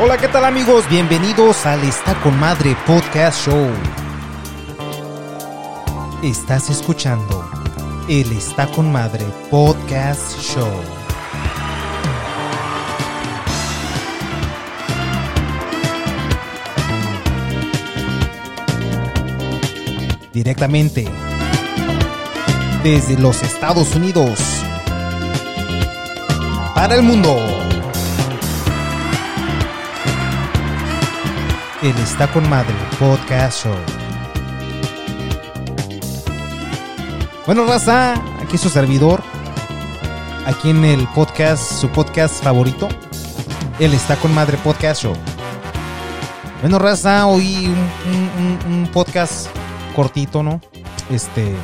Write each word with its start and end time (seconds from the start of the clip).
Hola, 0.00 0.16
¿qué 0.16 0.28
tal 0.28 0.44
amigos? 0.44 0.88
Bienvenidos 0.88 1.66
al 1.66 1.82
Está 1.82 2.14
con 2.20 2.38
Madre 2.38 2.76
Podcast 2.86 3.44
Show. 3.48 3.68
Estás 6.22 6.70
escuchando 6.70 7.44
el 8.08 8.30
Está 8.30 8.68
con 8.68 8.92
Madre 8.92 9.24
Podcast 9.50 10.38
Show. 10.38 10.70
Directamente 20.32 21.08
desde 22.84 23.18
los 23.18 23.42
Estados 23.42 23.96
Unidos 23.96 24.38
para 26.72 26.94
el 26.94 27.02
mundo. 27.02 27.36
El 31.82 31.96
Está 31.98 32.26
con 32.32 32.48
Madre 32.48 32.74
Podcast 32.98 33.64
Show. 33.64 33.74
Bueno, 37.46 37.64
raza, 37.66 38.14
aquí 38.42 38.58
su 38.58 38.68
servidor. 38.68 39.22
Aquí 40.46 40.70
en 40.70 40.84
el 40.84 41.06
podcast, 41.08 41.62
su 41.80 41.88
podcast 41.88 42.42
favorito. 42.42 42.88
El 43.78 43.94
Está 43.94 44.16
con 44.16 44.34
Madre 44.34 44.56
Podcast 44.58 45.02
Show. 45.02 45.14
Bueno, 46.60 46.78
raza, 46.78 47.26
hoy 47.26 47.66
un, 47.66 48.72
un- 48.72 48.86
podcast 48.92 49.46
cortito, 49.94 50.42
¿no? 50.42 50.60
Este. 51.10 51.54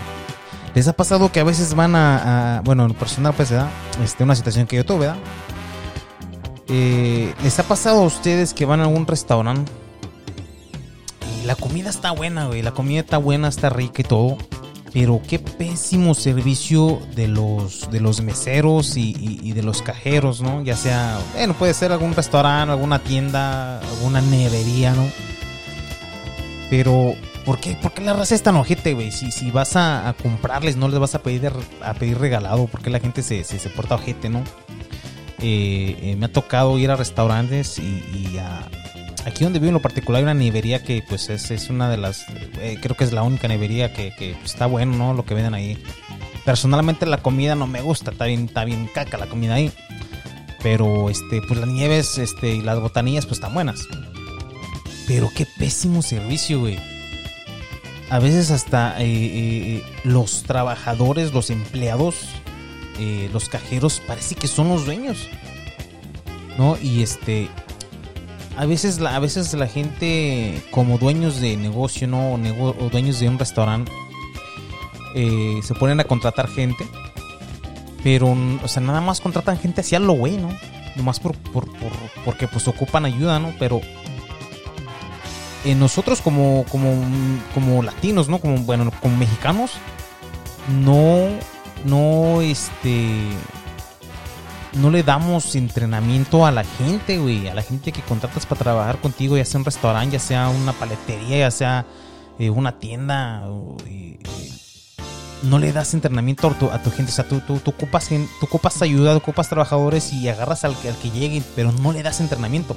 ¿Les 0.75 0.87
ha 0.89 0.93
pasado 0.93 1.31
que 1.33 1.41
a 1.41 1.45
veces 1.45 1.75
van 1.75 1.95
a, 1.97 2.61
bueno, 2.65 2.85
en 2.85 2.95
personal, 2.95 3.33
pues, 3.35 3.51
¿verdad? 3.51 3.69
Este, 4.03 4.25
una 4.25 4.35
situación 4.35 4.67
que 4.67 4.77
yo 4.77 4.85
tuve, 4.85 5.07
¿verdad? 5.07 5.17
Eh, 6.69 7.35
¿Les 7.43 7.59
ha 7.59 7.63
pasado 7.65 8.03
a 8.03 8.07
ustedes 8.07 8.55
que 8.55 8.65
van 8.65 8.81
a 8.81 8.85
algún 8.85 9.07
restaurante 9.07 9.71
la 11.45 11.57
comida 11.57 11.91
está 11.91 12.11
buena, 12.13 12.47
güey? 12.47 12.63
La 12.63 12.73
comida 12.73 13.01
está 13.01 13.19
buena, 13.19 13.49
está 13.49 13.71
rica 13.71 14.03
y 14.03 14.05
todo. 14.05 14.39
Pero 14.93 15.21
qué 15.29 15.41
pésimo 15.41 16.15
servicio 16.15 17.01
de 17.17 17.27
los, 17.27 17.91
de 17.91 18.01
los 18.01 18.21
meseros 18.23 18.97
y, 18.97 19.53
de 19.53 19.63
los 19.63 19.83
cajeros, 19.83 20.41
¿no? 20.41 20.63
Ya 20.63 20.77
sea, 20.77 21.19
bueno, 21.35 21.55
puede 21.55 21.75
ser 21.75 21.91
algún 21.91 22.15
restaurante, 22.15 22.71
alguna 22.71 23.01
tienda, 23.01 23.81
alguna 23.81 24.21
nevería, 24.21 24.95
¿no? 24.95 25.05
Pero, 26.71 27.15
¿por 27.45 27.59
qué, 27.59 27.75
¿por 27.75 27.93
qué 27.93 28.03
la 28.03 28.13
raza 28.13 28.37
es 28.37 28.43
tan 28.45 28.55
ojete, 28.55 28.95
güey? 28.95 29.11
Si, 29.11 29.33
si 29.33 29.51
vas 29.51 29.75
a, 29.75 30.15
comprarles, 30.23 30.77
no 30.77 30.89
les 30.89 31.01
vas 31.01 31.17
a 31.17 31.23
pedir, 31.23 31.53
a 31.83 31.95
pedir 31.95 32.19
regalado. 32.19 32.69
¿Por 32.69 32.81
qué 32.81 32.91
la 32.91 33.01
gente 33.01 33.25
se, 33.25 33.43
se, 33.43 33.59
se 33.59 33.71
porta 33.71 33.97
ojete, 33.97 34.29
no? 34.29 34.45
Eh, 35.41 35.99
eh, 36.03 36.17
me 36.17 36.27
ha 36.27 36.33
tocado 36.33 36.79
ir 36.79 36.93
a 36.93 36.97
restaurantes 36.97 37.81
y 37.81 38.39
a... 38.39 38.69
Aquí 39.27 39.45
donde 39.45 39.59
vivo 39.59 39.69
en 39.69 39.75
lo 39.75 39.83
particular 39.83 40.19
hay 40.19 40.25
una 40.25 40.35
nevería 40.35 40.83
que 40.83 41.03
pues 41.09 41.31
es, 41.31 41.51
es 41.51 41.71
una 41.71 41.89
de 41.89 41.97
las... 41.97 42.27
eh, 42.61 42.79
creo 42.81 42.95
que 42.95 43.05
es 43.05 43.13
la 43.13 43.23
única 43.23 43.49
nevería 43.49 43.93
que, 43.93 44.15
que, 44.15 44.33
está 44.45 44.67
bueno, 44.67 44.97
¿no? 44.97 45.15
Lo 45.15 45.25
que 45.25 45.35
venden 45.35 45.55
ahí. 45.55 45.83
Personalmente 46.45 47.07
la 47.07 47.19
comida 47.19 47.55
no 47.55 47.67
me 47.67 47.81
gusta, 47.81 48.11
está 48.11 48.27
bien, 48.27 48.45
está 48.45 48.67
bien 48.67 48.89
caca 48.93 49.17
la 49.17 49.27
comida 49.27 49.55
ahí. 49.55 49.73
Pero 50.63 51.09
este, 51.09 51.41
pues 51.41 51.59
las 51.59 51.69
nieves 51.69 52.19
este, 52.19 52.57
y 52.57 52.61
las 52.61 52.81
botanillas 52.81 53.25
pues 53.25 53.39
están 53.39 53.55
buenas. 53.55 53.89
Pero 55.07 55.31
qué 55.35 55.47
pésimo 55.59 56.03
servicio, 56.03 56.61
güey. 56.61 56.79
A 58.11 58.19
veces 58.19 58.51
hasta 58.51 59.01
eh, 59.01 59.07
eh, 59.07 59.83
los 60.05 60.43
trabajadores, 60.43 61.33
los 61.33 61.49
empleados, 61.49 62.29
los 63.33 63.49
cajeros, 63.49 64.01
parece 64.07 64.35
que 64.35 64.49
son 64.49 64.69
los 64.69 64.85
dueños. 64.85 65.29
¿No? 66.59 66.77
Y 66.81 67.03
este. 67.03 67.49
A 68.57 68.67
veces, 68.67 69.01
la, 69.01 69.17
a 69.17 69.19
veces 69.19 69.53
la 69.55 69.67
gente, 69.67 70.63
como 70.71 70.97
dueños 70.99 71.41
de 71.41 71.57
negocio, 71.57 72.07
¿no? 72.07 72.35
O, 72.35 72.39
nego- 72.39 72.77
o 72.79 72.89
dueños 72.89 73.19
de 73.19 73.29
un 73.29 73.39
restaurante, 73.39 73.91
eh, 75.15 75.61
se 75.63 75.75
ponen 75.75 75.99
a 76.01 76.05
contratar 76.05 76.49
gente. 76.49 76.87
Pero, 78.03 78.37
o 78.63 78.69
sea, 78.69 78.83
nada 78.83 79.01
más 79.01 79.21
contratan 79.21 79.59
gente 79.59 79.81
hacia 79.81 79.99
lo 79.99 80.13
güey, 80.13 80.37
¿no? 80.37 80.51
Nomás 80.97 81.19
por, 81.19 81.37
por, 81.37 81.65
por- 81.79 81.93
porque 82.25 82.47
pues 82.47 82.69
ocupan 82.69 83.05
ayuda, 83.07 83.39
¿no? 83.41 83.53
Pero 83.59 83.81
eh, 85.65 85.75
nosotros 85.75 86.21
como, 86.21 86.65
como, 86.71 86.93
como 87.55 87.83
latinos, 87.83 88.29
¿no? 88.29 88.39
Como, 88.39 88.59
bueno, 88.59 88.91
como 89.01 89.17
mexicanos, 89.17 89.73
no, 90.83 91.27
no, 91.85 92.41
este, 92.43 93.19
no 94.77 94.91
le 94.91 95.03
damos 95.03 95.55
entrenamiento 95.55 96.47
a 96.47 96.51
la 96.51 96.65
gente, 96.65 97.19
güey, 97.19 97.49
a 97.49 97.55
la 97.55 97.63
gente 97.63 97.93
que 97.93 98.03
contratas 98.03 98.47
para 98.47 98.61
trabajar 98.61 99.01
contigo, 99.01 99.37
ya 99.37 99.45
sea 99.45 99.61
un 99.61 99.65
restaurante, 99.65 100.15
ya 100.15 100.19
sea 100.19 100.49
una 100.49 100.73
paletería, 100.73 101.39
ya 101.39 101.51
sea 101.51 101.87
eh, 102.39 102.51
una 102.51 102.79
tienda, 102.79 103.45
no 105.43 105.59
le 105.59 105.73
das 105.73 105.95
entrenamiento 105.95 106.49
a 106.49 106.59
tu, 106.59 106.71
a 106.71 106.83
tu 106.83 106.91
gente, 106.91 107.13
o 107.13 107.15
sea, 107.15 107.29
tú, 107.29 107.41
tú, 107.41 107.59
tú 107.59 107.71
ocupas, 107.71 108.09
tú 108.09 108.47
ocupas 108.47 108.83
ayuda, 108.83 109.17
ocupas 109.17 109.49
trabajadores 109.49 110.13
y 110.13 110.29
agarras 110.29 110.65
al 110.65 110.75
al 110.75 110.97
que 110.99 111.11
llegue, 111.11 111.43
pero 111.55 111.71
no 111.73 111.93
le 111.93 112.03
das 112.03 112.21
entrenamiento. 112.21 112.77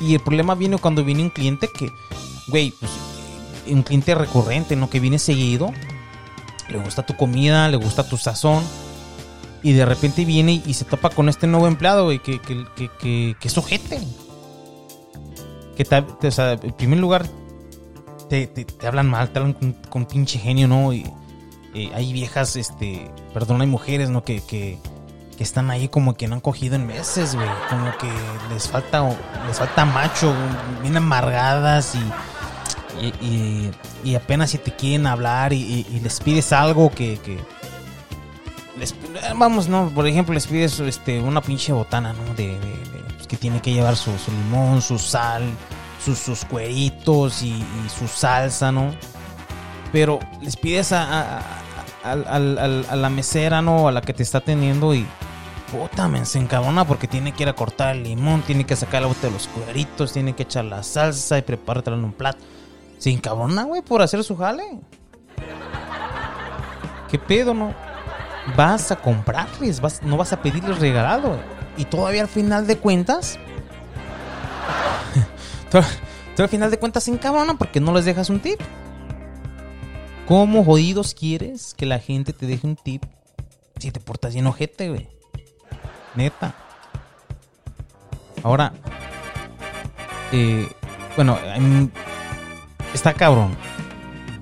Y 0.00 0.14
el 0.14 0.20
problema 0.20 0.54
viene 0.54 0.78
cuando 0.78 1.04
viene 1.04 1.22
un 1.22 1.30
cliente 1.30 1.68
que, 1.68 1.90
güey, 2.48 2.72
pues, 2.78 2.92
un 3.66 3.82
cliente 3.82 4.14
recurrente, 4.14 4.76
¿no? 4.76 4.88
Que 4.88 5.00
viene 5.00 5.18
seguido, 5.18 5.72
le 6.68 6.78
gusta 6.78 7.04
tu 7.04 7.16
comida, 7.16 7.68
le 7.68 7.76
gusta 7.76 8.08
tu 8.08 8.16
sazón, 8.16 8.62
y 9.62 9.72
de 9.72 9.84
repente 9.84 10.24
viene 10.24 10.62
y 10.64 10.74
se 10.74 10.84
topa 10.84 11.10
con 11.10 11.28
este 11.28 11.46
nuevo 11.46 11.66
empleado, 11.66 12.04
güey, 12.04 12.18
que, 12.20 12.40
que, 12.40 12.64
que, 12.76 12.88
que, 12.98 13.36
es 13.48 13.58
ojete. 13.58 14.00
Que 15.76 15.84
te, 15.84 16.26
o 16.26 16.30
sea, 16.30 16.52
en 16.52 16.72
primer 16.72 16.98
lugar, 16.98 17.26
te, 18.28 18.46
te, 18.46 18.86
hablan 18.86 19.08
mal, 19.08 19.30
te 19.30 19.38
hablan 19.38 19.52
con, 19.54 19.72
con 19.88 20.06
pinche 20.06 20.38
genio, 20.38 20.66
¿no? 20.68 20.92
Y 20.92 21.04
eh, 21.74 21.90
hay 21.94 22.12
viejas, 22.12 22.56
este, 22.56 23.10
perdón, 23.32 23.60
hay 23.60 23.66
mujeres, 23.68 24.10
¿no? 24.10 24.24
Que, 24.24 24.40
que, 24.40 24.78
que 25.36 25.42
están 25.44 25.70
ahí 25.70 25.88
como 25.88 26.14
que 26.14 26.26
no 26.26 26.34
han 26.34 26.40
cogido 26.40 26.74
en 26.74 26.86
meses, 26.86 27.34
güey. 27.36 27.48
Como 27.70 27.96
que 27.98 28.10
les 28.52 28.68
falta, 28.68 29.08
les 29.46 29.56
falta 29.58 29.84
macho, 29.84 30.34
bien 30.82 30.96
amargadas 30.96 31.94
y, 31.94 33.04
y, 33.04 33.08
y- 33.24 33.70
y 34.04 34.14
apenas 34.14 34.50
si 34.50 34.58
te 34.58 34.70
quieren 34.74 35.06
hablar 35.08 35.52
y, 35.52 35.84
les 36.02 36.20
pides 36.20 36.52
algo 36.52 36.90
que 36.90 37.18
les- 38.78 38.94
vamos, 39.36 39.68
no, 39.68 39.88
por 39.90 40.06
ejemplo, 40.06 40.34
les 40.34 40.46
pides 40.46 40.78
este 40.80 41.20
una 41.20 41.40
pinche 41.40 41.72
botana, 41.72 42.12
¿no? 42.12 42.34
De, 42.34 42.58
de- 42.58 43.02
pues, 43.16 43.26
que 43.26 43.36
tiene 43.36 43.60
que 43.60 43.72
llevar 43.72 43.96
su, 43.96 44.10
limón, 44.30 44.80
su 44.82 44.98
sal, 44.98 45.44
sus, 46.04 46.44
cueritos 46.44 47.42
y, 47.42 47.64
su 47.98 48.08
salsa, 48.08 48.72
¿no? 48.72 48.92
Pero 49.92 50.18
les 50.40 50.56
pides 50.56 50.92
a, 50.92 51.38
a- 51.38 51.38
a- 52.04 52.12
a 52.12 52.96
la 52.96 53.10
mesera, 53.10 53.60
¿no? 53.62 53.88
A 53.88 53.92
la 53.92 54.00
que 54.00 54.14
te 54.14 54.22
está 54.22 54.38
atendiendo 54.38 54.94
y 54.94 55.06
puta, 55.72 56.08
men, 56.08 56.24
se 56.24 56.38
encabrona 56.38 56.86
porque 56.86 57.06
tiene 57.06 57.32
que 57.32 57.42
ir 57.42 57.48
a 57.48 57.52
cortar 57.54 57.94
el 57.96 58.02
limón, 58.04 58.40
tiene 58.42 58.64
que 58.64 58.74
sacar 58.76 59.02
la 59.02 59.08
bota 59.08 59.26
de 59.26 59.32
los 59.32 59.48
cueritos, 59.48 60.12
tiene 60.12 60.34
que 60.34 60.44
echar 60.44 60.64
la 60.64 60.82
salsa 60.82 61.36
y 61.38 61.42
preparártela 61.42 61.96
en 61.96 62.04
un 62.04 62.12
plato. 62.12 62.38
Se 62.98 63.10
encabrona, 63.10 63.64
güey, 63.64 63.82
por 63.82 64.00
hacer 64.02 64.24
su 64.24 64.36
jale. 64.36 64.64
¿Qué 67.10 67.18
pedo, 67.18 67.54
no? 67.54 67.72
Vas 68.56 68.90
a 68.90 68.96
comprarles, 68.96 69.80
vas, 69.80 70.02
no 70.02 70.16
vas 70.16 70.32
a 70.32 70.42
pedirles 70.42 70.78
regalado. 70.78 71.38
Y 71.76 71.84
todavía 71.84 72.22
al 72.22 72.28
final 72.28 72.66
de 72.66 72.76
cuentas. 72.78 73.38
tú 76.36 76.42
al 76.42 76.48
final 76.48 76.70
de 76.70 76.78
cuentas 76.78 77.04
se 77.04 77.10
encabronan 77.10 77.56
porque 77.58 77.80
no 77.80 77.92
les 77.92 78.04
dejas 78.04 78.30
un 78.30 78.40
tip. 78.40 78.60
¿Cómo 80.26 80.64
jodidos 80.64 81.14
quieres 81.14 81.74
que 81.74 81.86
la 81.86 81.98
gente 81.98 82.32
te 82.32 82.46
deje 82.46 82.66
un 82.66 82.76
tip 82.76 83.04
si 83.78 83.90
te 83.90 84.00
portas 84.00 84.34
bien 84.34 84.46
ojete, 84.46 84.90
güey? 84.90 85.08
Neta. 86.14 86.54
Ahora, 88.42 88.72
eh, 90.32 90.68
bueno, 91.16 91.38
em, 91.54 91.90
está 92.92 93.14
cabrón. 93.14 93.56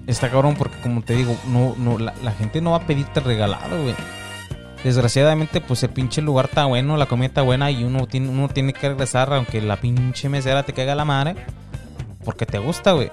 Está 0.06 0.30
cabrón 0.30 0.54
porque 0.56 0.78
como 0.78 1.02
te 1.02 1.14
digo, 1.14 1.36
no, 1.48 1.74
no, 1.76 1.98
la, 1.98 2.12
gente 2.32 2.60
no 2.60 2.72
va 2.72 2.78
a 2.78 2.86
pedirte 2.86 3.20
regalado, 3.20 3.82
güey. 3.82 3.94
Desgraciadamente, 4.84 5.60
pues 5.60 5.82
el 5.82 5.90
pinche 5.90 6.22
lugar 6.22 6.46
está 6.46 6.64
bueno, 6.66 6.96
la 6.96 7.06
comida 7.06 7.26
está 7.26 7.42
buena 7.42 7.72
y 7.72 7.82
uno 7.82 8.06
tiene, 8.06 8.28
uno 8.28 8.48
tiene 8.48 8.72
que 8.72 8.88
regresar 8.88 9.32
aunque 9.32 9.60
la 9.60 9.76
pinche 9.76 10.28
mesera 10.28 10.62
te 10.62 10.72
caiga 10.72 10.94
la 10.94 11.04
madre. 11.04 11.34
Porque 12.24 12.46
te 12.46 12.58
gusta, 12.58 12.92
güey. 12.92 13.10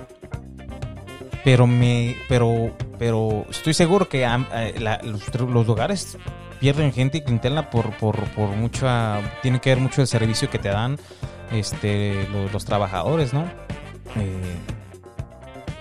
Pero 1.44 1.68
me. 1.68 2.16
Pero. 2.30 2.76
Pero 3.00 3.46
estoy 3.50 3.74
seguro 3.74 4.08
que 4.08 4.24
eh, 4.24 5.00
los, 5.04 5.40
los 5.40 5.68
lugares 5.68 6.18
pierden 6.60 6.94
gente 6.94 7.18
y 7.18 7.22
clientela 7.22 7.70
por, 7.70 7.92
por, 7.98 8.18
por 8.32 8.50
mucha. 8.50 9.20
Tiene 9.42 9.60
que 9.60 9.72
ver 9.72 9.80
mucho 9.80 10.02
el 10.02 10.08
servicio 10.08 10.50
que 10.50 10.60
te 10.60 10.70
dan 10.70 10.98
este 11.52 12.28
los, 12.32 12.52
los 12.54 12.66
trabajadores, 12.66 13.34
¿no? 13.34 13.44
Eh, 14.16 14.58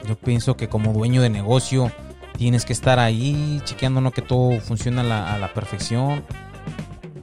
yo 0.06 0.16
pienso 0.16 0.56
que 0.56 0.69
como 0.69 0.93
dueño 0.93 1.22
de 1.22 1.31
negocio 1.31 1.90
tienes 2.37 2.64
que 2.64 2.72
estar 2.72 2.99
ahí 2.99 3.60
chequeando 3.64 4.00
¿no? 4.00 4.10
que 4.10 4.22
todo 4.22 4.60
funciona 4.60 5.02
a 5.02 5.04
la, 5.04 5.34
a 5.34 5.38
la 5.38 5.52
perfección. 5.54 6.25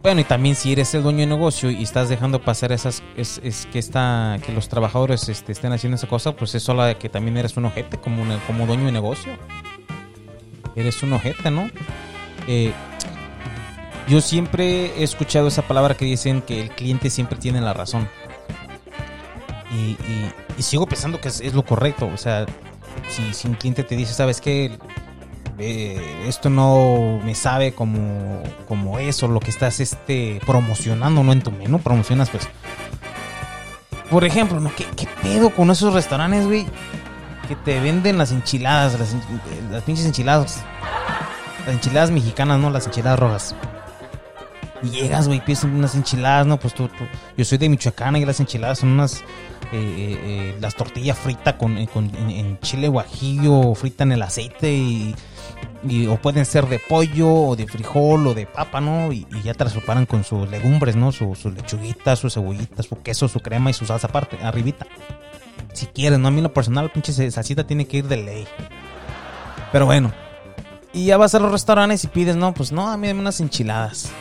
Bueno, 0.02 0.22
y 0.22 0.24
también 0.24 0.56
si 0.56 0.72
eres 0.72 0.94
el 0.94 1.04
dueño 1.04 1.20
de 1.20 1.26
negocio 1.28 1.70
y 1.70 1.84
estás 1.84 2.08
dejando 2.08 2.42
pasar 2.42 2.72
esas, 2.72 3.04
es, 3.18 3.42
es 3.44 3.66
que 3.72 3.80
está, 3.80 4.38
que 4.46 4.54
los 4.54 4.70
trabajadores 4.70 5.28
este, 5.28 5.52
estén 5.52 5.74
haciendo 5.74 5.98
esa 5.98 6.08
cosa, 6.08 6.34
pues 6.38 6.56
es 6.56 6.64
solo 6.64 6.84
que 6.98 7.10
también 7.10 7.36
eres 7.36 7.58
un 7.58 7.66
ojete 7.66 7.98
como, 7.98 8.24
como 8.48 8.66
dueño 8.66 8.86
de 8.86 8.94
negocio. 8.94 9.34
Eres 10.76 11.04
un 11.04 11.12
ojete, 11.12 11.52
¿no? 11.52 11.70
Eh, 12.48 12.72
yo 14.08 14.22
siempre 14.22 14.98
he 14.98 15.04
escuchado 15.04 15.50
esa 15.50 15.64
palabra 15.64 15.96
que 15.96 16.06
dicen 16.06 16.42
que 16.42 16.62
el 16.62 16.70
cliente 16.70 17.10
siempre 17.10 17.38
tiene 17.38 17.60
la 17.60 17.74
razón. 17.74 18.08
Y, 19.72 19.76
y- 19.92 20.32
y 20.58 20.62
sigo 20.64 20.86
pensando 20.88 21.20
que 21.22 21.28
es, 21.28 21.42
es 21.42 21.54
lo 21.54 21.64
correcto. 21.64 22.10
O 22.14 22.18
sea, 22.18 22.46
si, 23.10 23.34
si 23.34 23.48
un 23.48 23.56
cliente 23.56 23.84
te 23.84 23.96
dice, 23.96 24.14
¿sabes 24.14 24.40
qué? 24.42 24.78
Esto 26.26 26.50
no 26.50 27.20
me 27.26 27.36
sabe 27.36 27.74
como, 27.74 28.42
como 28.68 28.98
eso, 29.00 29.28
lo 29.28 29.42
que 29.42 29.50
estás 29.50 29.80
este, 29.82 30.40
promocionando, 30.46 31.22
no 31.22 31.34
en 31.34 31.42
tu 31.42 31.52
menú, 31.52 31.80
promocionas 31.80 32.30
pues. 32.30 32.48
Por 34.10 34.24
ejemplo, 34.24 34.60
¿no? 34.60 34.72
¿Qué, 34.76 34.86
pedo 35.22 35.50
con 35.50 35.70
esos 35.70 35.94
restaurantes, 35.94 36.46
güey? 36.46 36.66
Que 37.48 37.56
te 37.56 37.80
venden 37.80 38.18
las 38.18 38.32
enchiladas, 38.32 38.98
las, 39.00 39.14
en- 39.14 39.72
las 39.72 39.84
pinches 39.84 40.06
enchiladas. 40.06 40.64
Las 41.66 41.76
enchiladas 41.76 42.10
mexicanas, 42.10 42.60
¿no? 42.60 42.70
Las 42.70 42.86
enchiladas 42.88 43.20
rojas. 43.20 43.56
Y 44.82 44.90
llegas, 44.92 45.28
güey, 45.28 45.44
pides 45.44 45.66
unas 45.66 45.94
enchiladas, 45.94 46.48
¿no? 46.48 46.58
Pues 46.58 46.74
tú, 46.74 46.88
tú- 46.88 47.04
yo 47.38 47.44
soy 47.46 47.58
de 47.58 47.68
Michoacán 47.70 48.16
y 48.16 48.24
las 48.26 48.40
enchiladas 48.40 48.80
son 48.80 48.90
unas, 48.92 49.24
eh, 49.72 50.18
eh, 50.52 50.58
las 50.60 50.76
tortillas 50.76 51.18
fritas 51.18 51.54
con, 51.56 51.78
eh, 51.78 51.88
en, 51.94 52.60
chile 52.60 52.88
guajillo, 52.88 53.76
frita 53.76 54.04
en 54.04 54.14
el 54.14 54.22
aceite 54.24 54.72
y, 54.74 55.16
o 56.08 56.18
pueden 56.18 56.46
ser 56.46 56.68
de 56.68 56.80
pollo 56.80 57.32
o 57.32 57.56
de 57.56 57.68
frijol 57.68 58.28
o 58.28 58.34
de 58.34 58.48
papa, 58.48 58.82
¿no? 58.82 59.14
Y, 59.14 59.28
ya 59.44 59.54
te 59.54 59.64
las 59.64 59.74
preparan 59.74 60.06
con 60.06 60.24
sus 60.24 60.50
legumbres, 60.50 60.96
¿no? 60.96 61.12
Su, 61.12 61.36
lechuguita, 61.56 62.16
su 62.16 62.30
cebollita, 62.30 62.82
su 62.82 63.02
queso, 63.02 63.28
su 63.28 63.40
crema 63.42 63.70
y 63.70 63.74
su 63.74 63.86
salsa 63.86 64.08
aparte, 64.08 64.40
arribita. 64.42 64.88
Si 65.74 65.86
quieres, 65.86 66.18
¿no? 66.18 66.30
A 66.30 66.32
mí 66.32 66.42
lo 66.42 66.52
personal, 66.52 66.90
pinche 66.92 67.32
salsita 67.32 67.68
tiene 67.68 67.86
que 67.86 67.98
ir 67.98 68.08
de 68.08 68.18
ley. 68.18 68.48
Pero 69.72 69.86
bueno. 69.86 70.12
Y 70.92 71.06
ya 71.06 71.18
vas 71.18 71.36
a 71.36 71.40
los 71.40 71.52
restaurantes 71.52 72.04
y 72.04 72.08
pides, 72.08 72.36
no, 72.36 72.54
pues 72.56 72.72
no, 72.72 72.90
a 72.90 72.98
mí 72.98 73.08
dame 73.08 73.20
unas 73.20 73.40
enchiladas. 73.40 74.12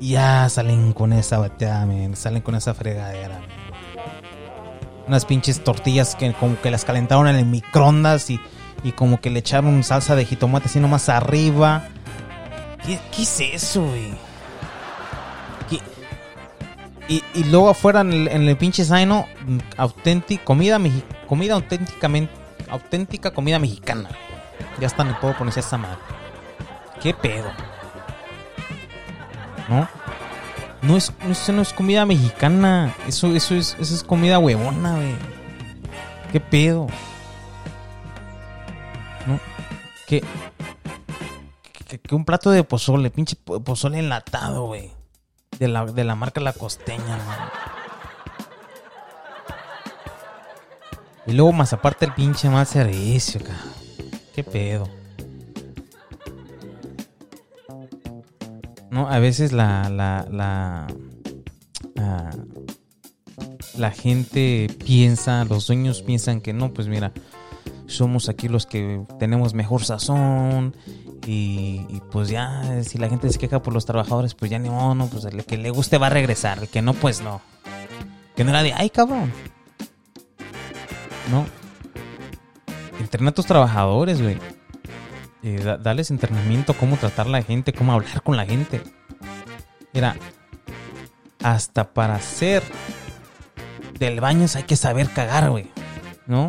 Ya 0.00 0.48
salen 0.48 0.92
con 0.92 1.12
esa 1.12 1.38
bateada. 1.38 1.86
Salen 2.14 2.42
con 2.42 2.54
esa 2.54 2.74
fregadera. 2.74 3.40
Unas 5.06 5.24
pinches 5.24 5.62
tortillas 5.62 6.16
que 6.16 6.32
como 6.32 6.60
que 6.60 6.70
las 6.70 6.84
calentaron 6.84 7.28
en 7.28 7.36
el 7.36 7.46
microondas 7.46 8.28
y, 8.30 8.40
y 8.82 8.92
como 8.92 9.20
que 9.20 9.30
le 9.30 9.38
echaron 9.38 9.84
salsa 9.84 10.16
de 10.16 10.24
jitomate 10.24 10.66
así 10.66 10.80
nomás 10.80 11.08
arriba. 11.08 11.84
¿Qué, 12.84 12.98
qué 13.14 13.22
es 13.22 13.40
eso, 13.40 13.82
güey? 13.82 14.26
Y, 17.08 17.22
y 17.34 17.44
luego 17.44 17.70
afuera 17.70 18.00
en 18.00 18.12
el, 18.12 18.26
en 18.26 18.48
el 18.48 18.56
pinche 18.56 18.84
zaino, 18.84 19.26
auténtica, 19.76 20.44
comida, 20.44 20.80
comida 21.28 21.54
auténticamente, 21.54 22.32
auténtica 22.68 23.30
comida 23.30 23.60
mexicana. 23.60 24.08
Ya 24.80 24.88
está, 24.88 25.04
no 25.04 25.18
puedo 25.20 25.34
pronunciar 25.34 25.64
esa 25.64 25.78
madre. 25.78 25.98
¿Qué 27.00 27.14
pedo? 27.14 27.48
¿No? 29.68 29.88
No 30.86 30.96
es, 30.96 31.12
eso 31.28 31.52
no 31.52 31.62
es 31.62 31.72
comida 31.72 32.06
mexicana. 32.06 32.94
Eso, 33.08 33.34
eso 33.34 33.54
es, 33.54 33.76
eso 33.80 33.94
es 33.94 34.02
comida 34.04 34.38
huevona, 34.38 34.94
güey. 34.96 35.14
¿Qué 36.32 36.40
pedo? 36.40 36.86
¿No? 39.26 39.40
¿Qué? 40.06 40.22
Que, 42.02 42.14
un 42.14 42.24
plato 42.24 42.50
de 42.50 42.62
pozole, 42.64 43.10
pinche 43.10 43.36
po- 43.36 43.60
pozole 43.60 43.98
enlatado, 43.98 44.66
güey. 44.66 44.92
De 45.58 45.68
la, 45.68 45.86
de 45.86 46.04
la 46.04 46.14
marca 46.14 46.40
La 46.40 46.52
Costeña, 46.52 47.16
man. 47.16 47.48
Y 51.26 51.32
luego 51.32 51.52
más 51.52 51.72
aparte 51.72 52.04
el 52.04 52.12
pinche 52.12 52.48
mal 52.48 52.66
servicio, 52.66 53.40
cabrón. 53.40 53.72
¿Qué 54.34 54.44
pedo? 54.44 54.88
No, 58.96 59.10
a 59.10 59.18
veces 59.18 59.52
la, 59.52 59.90
la, 59.90 60.26
la, 60.30 60.86
ah, 61.98 62.30
la 63.76 63.90
gente 63.90 64.74
piensa, 64.86 65.44
los 65.44 65.66
dueños 65.66 66.00
piensan 66.00 66.40
que 66.40 66.54
no, 66.54 66.72
pues 66.72 66.88
mira, 66.88 67.12
somos 67.86 68.30
aquí 68.30 68.48
los 68.48 68.64
que 68.64 69.02
tenemos 69.18 69.52
mejor 69.52 69.84
sazón 69.84 70.74
y, 71.26 71.84
y 71.90 72.00
pues 72.10 72.30
ya, 72.30 72.82
si 72.84 72.96
la 72.96 73.10
gente 73.10 73.28
se 73.28 73.38
queja 73.38 73.60
por 73.60 73.74
los 73.74 73.84
trabajadores, 73.84 74.34
pues 74.34 74.50
ya 74.50 74.58
ni 74.58 74.70
modo, 74.70 74.94
no, 74.94 75.08
pues 75.08 75.26
el 75.26 75.44
que 75.44 75.58
le 75.58 75.68
guste 75.68 75.98
va 75.98 76.06
a 76.06 76.10
regresar, 76.10 76.60
el 76.60 76.68
que 76.68 76.80
no, 76.80 76.94
pues 76.94 77.20
no. 77.20 77.42
Que 78.34 78.44
no 78.44 78.50
era 78.50 78.62
de, 78.62 78.72
ay 78.72 78.88
cabrón. 78.88 79.30
No. 81.30 81.44
Entrena 82.98 83.28
a 83.28 83.34
tus 83.34 83.44
trabajadores, 83.44 84.22
güey. 84.22 84.38
Eh, 85.46 85.60
da- 85.62 85.76
darles 85.76 86.10
entrenamiento, 86.10 86.74
cómo 86.74 86.96
tratar 86.96 87.26
a 87.26 87.30
la 87.30 87.42
gente, 87.42 87.72
cómo 87.72 87.92
hablar 87.92 88.20
con 88.22 88.36
la 88.36 88.44
gente. 88.44 88.82
Mira, 89.92 90.16
hasta 91.40 91.84
para 91.94 92.16
hacer 92.16 92.64
del 94.00 94.20
baño 94.20 94.46
hay 94.56 94.64
que 94.64 94.74
saber 94.74 95.08
cagar, 95.10 95.48
güey. 95.50 95.70
¿No? 96.26 96.48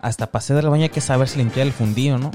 Hasta 0.00 0.26
para 0.26 0.40
hacer 0.40 0.56
del 0.56 0.68
baño 0.68 0.82
hay 0.82 0.88
que 0.88 1.00
saberse 1.00 1.38
limpiar 1.38 1.68
el 1.68 1.72
fundillo, 1.72 2.18
¿no? 2.18 2.32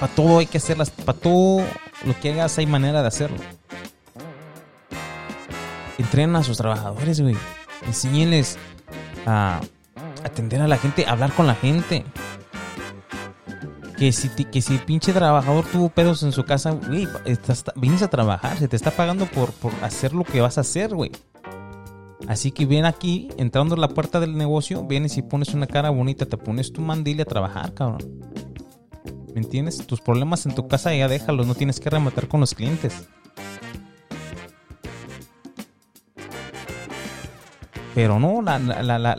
Para 0.00 0.10
todo 0.14 0.38
hay 0.38 0.46
que 0.46 0.56
hacerlas, 0.56 0.88
para 0.90 1.18
todo 1.18 1.62
lo 2.04 2.18
que 2.18 2.32
hagas 2.32 2.56
hay 2.56 2.66
manera 2.66 3.02
de 3.02 3.08
hacerlo. 3.08 3.36
Entrenen 5.98 6.34
a 6.36 6.42
sus 6.42 6.56
trabajadores, 6.56 7.20
güey. 7.20 7.36
Enséñenles 7.86 8.56
a 9.26 9.60
atender 10.24 10.62
a 10.62 10.68
la 10.68 10.78
gente, 10.78 11.04
a 11.04 11.10
hablar 11.10 11.32
con 11.32 11.46
la 11.46 11.54
gente. 11.56 12.06
Que 13.98 14.12
si, 14.12 14.28
que 14.28 14.62
si 14.62 14.78
pinche 14.78 15.12
trabajador 15.12 15.64
tuvo 15.66 15.88
pedos 15.88 16.22
en 16.22 16.30
su 16.32 16.44
casa, 16.44 16.70
güey, 16.70 17.08
vienes 17.74 18.02
a 18.02 18.08
trabajar, 18.08 18.56
se 18.56 18.68
te 18.68 18.76
está 18.76 18.92
pagando 18.92 19.26
por, 19.26 19.50
por 19.52 19.72
hacer 19.82 20.12
lo 20.12 20.22
que 20.22 20.40
vas 20.40 20.56
a 20.56 20.60
hacer, 20.60 20.94
güey. 20.94 21.10
Así 22.28 22.52
que 22.52 22.64
ven 22.66 22.84
aquí, 22.84 23.28
entrando 23.38 23.74
a 23.74 23.78
la 23.78 23.88
puerta 23.88 24.20
del 24.20 24.36
negocio, 24.36 24.84
vienes 24.84 25.16
y 25.16 25.22
pones 25.22 25.52
una 25.54 25.66
cara 25.66 25.90
bonita, 25.90 26.26
te 26.26 26.36
pones 26.36 26.72
tu 26.72 26.80
mandil 26.80 27.20
a 27.20 27.24
trabajar, 27.24 27.74
cabrón. 27.74 28.20
¿Me 29.34 29.40
entiendes? 29.40 29.84
Tus 29.86 30.00
problemas 30.00 30.46
en 30.46 30.54
tu 30.54 30.68
casa 30.68 30.94
ya 30.94 31.08
déjalos, 31.08 31.46
no 31.46 31.54
tienes 31.56 31.80
que 31.80 31.90
rematar 31.90 32.28
con 32.28 32.38
los 32.40 32.54
clientes. 32.54 33.08
Pero 37.94 38.20
no, 38.20 38.42
la- 38.42 38.58
la- 38.60 38.98
la- 38.98 39.18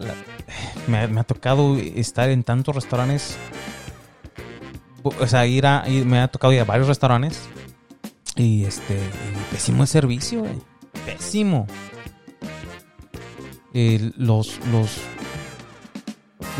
me, 0.88 1.08
me 1.08 1.20
ha 1.20 1.24
tocado 1.24 1.76
estar 1.78 2.30
en 2.30 2.44
tantos 2.44 2.76
restaurantes. 2.76 3.38
O 5.04 5.28
sea, 5.28 5.46
ir 5.46 5.66
a, 5.66 5.88
ir- 5.88 6.06
me 6.06 6.20
ha 6.20 6.28
tocado 6.28 6.54
ir 6.54 6.60
a 6.62 6.66
varios 6.66 6.88
restaurantes. 6.88 7.42
Y 8.36 8.64
este, 8.66 8.98
pésimo 9.52 9.84
el 9.84 9.88
servicio, 9.88 10.40
güey. 10.42 10.60
Pésimo. 11.06 11.68
Eh, 13.74 14.12
los, 14.18 14.60
los, 14.72 14.98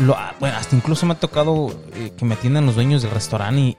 lo- 0.00 0.14
ah, 0.16 0.34
bueno, 0.38 0.56
hasta 0.56 0.76
incluso 0.76 1.06
me 1.06 1.12
ha 1.14 1.18
tocado 1.18 1.74
eh, 1.94 2.12
que 2.16 2.24
me 2.24 2.34
atiendan 2.34 2.66
los 2.66 2.76
dueños 2.76 3.02
del 3.02 3.10
restaurante 3.10 3.60
y, 3.60 3.76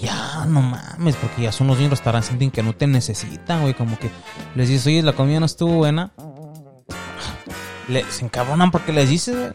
ya, 0.00 0.44
no 0.46 0.62
mames, 0.62 1.16
porque 1.16 1.42
ya 1.42 1.52
son 1.52 1.66
los 1.66 1.76
dueños 1.76 1.90
del 1.90 1.96
restaurante, 1.98 2.28
sienten 2.28 2.50
que 2.50 2.62
no 2.62 2.74
te 2.74 2.86
necesitan, 2.86 3.62
güey, 3.62 3.74
como 3.74 3.98
que 3.98 4.08
les 4.54 4.68
dices, 4.68 4.86
oye, 4.86 5.02
la 5.02 5.14
comida 5.14 5.40
no 5.40 5.46
estuvo 5.46 5.72
buena. 5.74 6.12
Se 8.10 8.24
encabronan 8.24 8.70
porque 8.70 8.92
les 8.92 9.08
dices, 9.08 9.36
güey. 9.36 9.52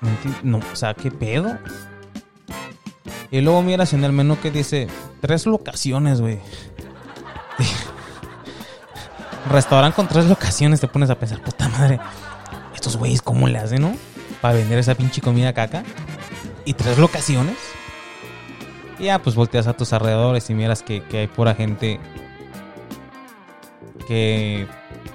¿Me 0.00 0.10
enti- 0.10 0.42
No, 0.42 0.58
o 0.72 0.76
sea, 0.76 0.94
¿qué 0.94 1.10
pedo? 1.10 1.58
Y 3.36 3.42
luego 3.42 3.60
miras 3.62 3.92
en 3.92 4.02
el 4.02 4.12
menú 4.12 4.40
que 4.40 4.50
dice 4.50 4.88
tres 5.20 5.44
locaciones, 5.44 6.22
güey. 6.22 6.38
Restaurante 9.50 9.94
con 9.94 10.08
tres 10.08 10.24
locaciones, 10.24 10.80
te 10.80 10.88
pones 10.88 11.10
a 11.10 11.18
pensar, 11.18 11.42
puta 11.42 11.68
madre, 11.68 12.00
estos 12.74 12.96
güeyes, 12.96 13.20
¿cómo 13.20 13.46
le 13.46 13.58
hacen, 13.58 13.82
no? 13.82 13.94
Para 14.40 14.54
vender 14.54 14.78
esa 14.78 14.94
pinche 14.94 15.20
comida 15.20 15.52
caca. 15.52 15.84
Y 16.64 16.72
tres 16.72 16.96
locaciones. 16.96 17.58
Y 18.98 19.04
ya, 19.04 19.18
pues 19.18 19.36
volteas 19.36 19.66
a 19.66 19.74
tus 19.74 19.92
alrededores 19.92 20.48
y 20.48 20.54
miras 20.54 20.82
que, 20.82 21.02
que 21.04 21.18
hay 21.18 21.26
pura 21.26 21.54
gente 21.54 22.00
que 24.08 24.66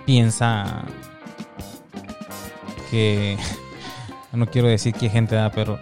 piensa 0.05 0.83
que. 2.91 3.35
No 4.31 4.45
quiero 4.45 4.67
decir 4.67 4.93
que 4.93 5.09
gente 5.09 5.33
da, 5.33 5.51
pero. 5.51 5.79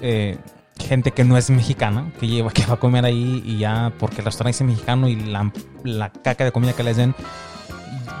eh, 0.00 0.38
gente 0.88 1.12
que 1.12 1.22
no 1.22 1.36
es 1.36 1.50
mexicana, 1.50 2.10
que 2.18 2.26
lleva, 2.26 2.50
que 2.54 2.66
va 2.66 2.74
a 2.74 2.78
comer 2.78 3.04
ahí 3.04 3.42
y 3.44 3.58
ya, 3.58 3.92
porque 3.98 4.18
el 4.18 4.24
restaurante 4.24 4.56
es 4.56 4.68
mexicano 4.68 5.08
y 5.08 5.16
la, 5.16 5.52
la 5.84 6.10
caca 6.10 6.44
de 6.44 6.52
comida 6.52 6.72
que 6.72 6.82
les 6.82 6.96
den, 6.96 7.14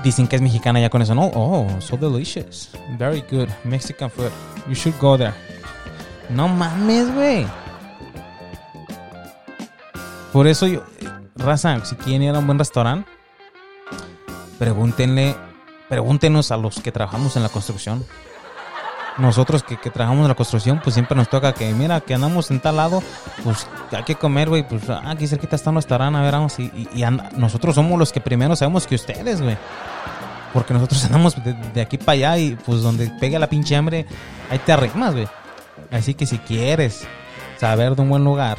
dicen 0.04 0.28
que 0.28 0.36
es 0.36 0.42
mexicana 0.42 0.80
ya 0.80 0.90
con 0.90 1.02
eso. 1.02 1.14
No, 1.14 1.30
oh, 1.34 1.66
so 1.80 1.96
delicious. 1.96 2.70
Very 2.98 3.24
good. 3.30 3.48
Mexican 3.64 4.10
food. 4.10 4.30
You 4.68 4.74
should 4.74 4.98
go 5.00 5.16
there. 5.16 5.34
No 6.28 6.46
mames, 6.46 7.12
güey. 7.14 7.46
Por 10.32 10.46
eso 10.46 10.66
yo, 10.66 10.84
raza, 11.36 11.82
si 11.84 11.96
quieren 11.96 12.22
ir 12.22 12.34
a 12.34 12.38
un 12.38 12.46
buen 12.46 12.58
restaurante, 12.58 13.10
pregúntenle, 14.58 15.34
pregúntenos 15.88 16.52
a 16.52 16.58
los 16.58 16.80
que 16.80 16.92
trabajamos 16.92 17.36
en 17.36 17.42
la 17.42 17.48
construcción. 17.48 18.04
Nosotros 19.18 19.64
que, 19.64 19.76
que 19.76 19.90
trabajamos 19.90 20.28
la 20.28 20.34
construcción, 20.34 20.80
pues 20.82 20.94
siempre 20.94 21.16
nos 21.16 21.28
toca 21.28 21.52
que, 21.52 21.72
mira, 21.74 22.00
que 22.00 22.14
andamos 22.14 22.50
en 22.52 22.60
tal 22.60 22.76
lado, 22.76 23.02
pues 23.42 23.66
hay 23.90 24.04
que 24.04 24.14
comer, 24.14 24.48
güey. 24.48 24.66
Pues 24.66 24.88
ah, 24.90 25.02
aquí 25.06 25.26
cerquita 25.26 25.56
está 25.56 25.70
un 25.70 25.76
restaurante, 25.76 26.18
a 26.18 26.22
ver, 26.22 26.32
vamos. 26.32 26.58
Y, 26.60 26.64
y- 26.66 26.88
y 26.94 27.02
anda- 27.02 27.28
nosotros 27.36 27.74
somos 27.74 27.98
los 27.98 28.12
que 28.12 28.20
primero 28.20 28.54
sabemos 28.54 28.86
que 28.86 28.94
ustedes, 28.94 29.42
güey. 29.42 29.56
Porque 30.52 30.72
nosotros 30.72 31.04
andamos 31.06 31.42
de, 31.42 31.52
de 31.52 31.80
aquí 31.80 31.98
para 31.98 32.12
allá 32.12 32.38
y 32.38 32.54
pues 32.64 32.80
donde 32.82 33.10
pega 33.18 33.38
la 33.40 33.48
pinche 33.48 33.74
hambre, 33.74 34.06
ahí 34.50 34.58
te 34.60 34.70
arrimas, 34.72 35.12
güey. 35.14 35.26
Así 35.90 36.14
que 36.14 36.24
si 36.24 36.38
quieres 36.38 37.04
saber 37.58 37.96
de 37.96 38.02
un 38.02 38.10
buen 38.10 38.22
lugar 38.24 38.58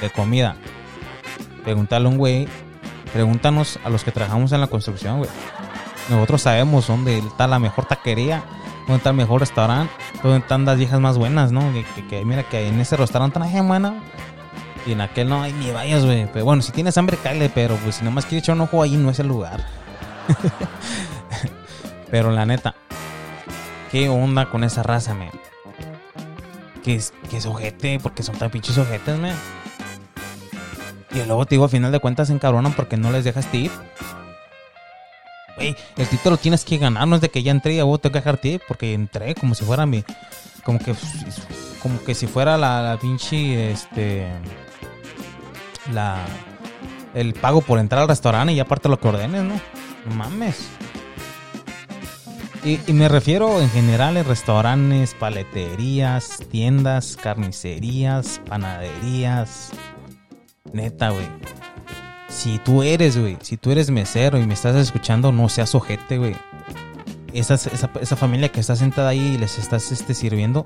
de 0.00 0.08
comida, 0.10 0.54
pregúntale 1.64 2.06
a 2.06 2.08
un 2.08 2.16
güey, 2.16 2.46
pregúntanos 3.12 3.78
a 3.84 3.90
los 3.90 4.04
que 4.04 4.12
trabajamos 4.12 4.52
en 4.52 4.60
la 4.60 4.66
construcción, 4.68 5.18
güey. 5.18 5.30
Nosotros 6.08 6.42
sabemos 6.42 6.86
dónde 6.86 7.18
está 7.18 7.46
la 7.46 7.58
mejor 7.58 7.86
taquería, 7.86 8.42
dónde 8.90 8.98
está 8.98 9.12
mejor 9.12 9.40
restaurante, 9.40 9.92
dónde 10.22 10.38
están 10.38 10.64
las 10.64 10.76
viejas 10.76 11.00
más 11.00 11.16
buenas, 11.16 11.52
¿no? 11.52 11.62
Que, 12.08 12.24
mira 12.24 12.42
que 12.42 12.66
en 12.66 12.80
ese 12.80 12.96
restaurante 12.96 13.40
gente 13.40 13.60
buena 13.62 13.94
y 14.84 14.92
en 14.92 15.00
aquel 15.00 15.28
no 15.28 15.42
hay 15.42 15.52
ni 15.52 15.70
vayas, 15.70 16.04
güey. 16.04 16.26
Pero 16.32 16.44
bueno, 16.44 16.60
si 16.62 16.72
tienes 16.72 16.98
hambre, 16.98 17.16
cállate, 17.22 17.50
pero 17.50 17.76
pues 17.76 17.96
si 17.96 18.04
nomás 18.04 18.26
quieres 18.26 18.44
echar 18.44 18.56
un 18.56 18.62
ojo 18.62 18.82
ahí, 18.82 18.96
no 18.96 19.10
es 19.10 19.20
el 19.20 19.28
lugar. 19.28 19.64
pero 22.10 22.32
la 22.32 22.46
neta, 22.46 22.74
¿qué 23.92 24.08
onda 24.08 24.50
con 24.50 24.64
esa 24.64 24.82
raza, 24.82 25.14
man? 25.14 25.30
Que 26.82 26.96
es, 26.96 27.12
que 27.28 27.36
es 27.36 27.46
ojete, 27.46 28.00
porque 28.02 28.22
son 28.22 28.36
tan 28.36 28.50
pinches 28.50 28.76
ojetes, 28.78 29.16
man. 29.16 29.36
Y 31.12 31.24
luego 31.26 31.46
te 31.46 31.54
digo, 31.54 31.64
al 31.64 31.70
final 31.70 31.92
de 31.92 32.00
cuentas 32.00 32.28
se 32.28 32.34
encabronan 32.34 32.72
porque 32.72 32.96
no 32.96 33.12
les 33.12 33.24
dejas 33.24 33.46
tip. 33.46 33.70
Güey, 35.60 35.76
el 35.98 36.08
tip 36.08 36.22
te 36.22 36.30
lo 36.30 36.38
tienes 36.38 36.64
que 36.64 36.78
ganar, 36.78 37.06
no 37.06 37.16
es 37.16 37.20
de 37.20 37.28
que 37.28 37.42
ya 37.42 37.50
entré 37.50 37.74
y 37.74 37.80
a 37.80 37.84
vos 37.84 38.00
tengo 38.00 38.14
que 38.14 38.20
dejar 38.20 38.38
tip, 38.38 38.62
porque 38.66 38.94
entré 38.94 39.34
como 39.34 39.54
si 39.54 39.62
fuera 39.64 39.84
mi. 39.84 40.02
Como 40.64 40.78
que. 40.78 40.94
Como 41.82 42.02
que 42.02 42.14
si 42.14 42.26
fuera 42.26 42.56
la, 42.56 42.80
la 42.82 42.98
pinche. 42.98 43.70
Este. 43.70 44.26
La. 45.92 46.16
El 47.12 47.34
pago 47.34 47.60
por 47.60 47.78
entrar 47.78 48.02
al 48.02 48.08
restaurante 48.08 48.54
y 48.54 48.60
aparte 48.60 48.88
lo 48.88 48.98
que 48.98 49.08
ordenes, 49.08 49.42
¿no? 49.42 49.60
No 50.06 50.14
mames. 50.14 50.68
Y, 52.64 52.78
y 52.86 52.92
me 52.94 53.08
refiero 53.08 53.60
en 53.60 53.68
general 53.70 54.16
en 54.16 54.24
restaurantes, 54.24 55.14
paleterías, 55.14 56.38
tiendas, 56.50 57.16
carnicerías, 57.16 58.40
panaderías. 58.46 59.70
Neta, 60.72 61.10
güey. 61.10 61.26
Si 62.30 62.58
tú 62.58 62.82
eres, 62.82 63.18
güey, 63.18 63.36
si 63.42 63.56
tú 63.56 63.70
eres 63.72 63.90
mesero 63.90 64.38
y 64.38 64.46
me 64.46 64.54
estás 64.54 64.76
escuchando, 64.76 65.32
no 65.32 65.48
seas 65.48 65.74
ojete, 65.74 66.16
güey. 66.18 66.36
Esa, 67.32 67.54
esa, 67.54 67.90
esa 68.00 68.16
familia 68.16 68.50
que 68.50 68.60
está 68.60 68.74
sentada 68.76 69.10
ahí 69.10 69.34
y 69.34 69.38
les 69.38 69.58
estás 69.58 69.92
este, 69.92 70.14
sirviendo, 70.14 70.64